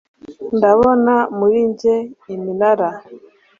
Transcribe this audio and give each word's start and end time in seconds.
ndabona 0.57 1.13
muri 1.39 1.59
njye 1.69 1.95
iminara 2.35 2.89